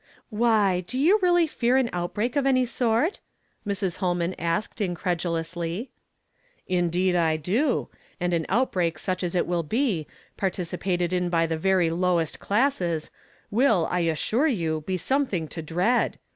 [0.31, 3.19] "Why, do you really fear an outbreak of a«y sort?"
[3.67, 3.97] Mrs.
[3.97, 5.91] Holman asked incredulously."
[6.81, 7.87] Indeed I do;
[8.19, 13.11] and an outbreak such as it amH 'be, participated in by the very lowest classes,
[13.53, 16.17] \\ill, I assure you, be something to dread.